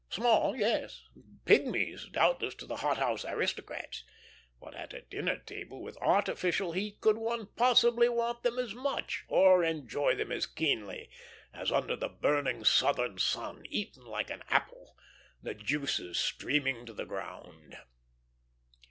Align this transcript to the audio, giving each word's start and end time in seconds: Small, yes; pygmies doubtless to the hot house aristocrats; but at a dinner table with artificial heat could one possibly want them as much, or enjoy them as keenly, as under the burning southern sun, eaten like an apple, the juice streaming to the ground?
Small, 0.09 0.55
yes; 0.55 1.03
pygmies 1.45 2.11
doubtless 2.11 2.55
to 2.55 2.65
the 2.65 2.77
hot 2.77 2.97
house 2.97 3.23
aristocrats; 3.23 4.03
but 4.59 4.73
at 4.73 4.93
a 4.95 5.01
dinner 5.01 5.37
table 5.37 5.79
with 5.79 5.95
artificial 5.97 6.71
heat 6.71 6.99
could 7.01 7.19
one 7.19 7.45
possibly 7.55 8.09
want 8.09 8.41
them 8.41 8.57
as 8.57 8.73
much, 8.73 9.25
or 9.27 9.63
enjoy 9.63 10.15
them 10.15 10.31
as 10.31 10.47
keenly, 10.47 11.11
as 11.53 11.71
under 11.71 11.95
the 11.95 12.09
burning 12.09 12.63
southern 12.63 13.19
sun, 13.19 13.61
eaten 13.69 14.03
like 14.03 14.31
an 14.31 14.41
apple, 14.49 14.97
the 15.43 15.53
juice 15.53 16.01
streaming 16.17 16.83
to 16.87 16.93
the 16.93 17.05
ground? 17.05 17.77